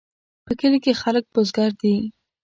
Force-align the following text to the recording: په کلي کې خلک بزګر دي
په 0.45 0.51
کلي 0.59 0.79
کې 0.83 0.99
خلک 1.01 1.25
بزګر 1.33 1.71
دي 1.81 1.95